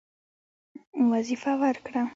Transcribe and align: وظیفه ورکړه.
وظیفه 1.11 1.51
ورکړه. 1.61 2.01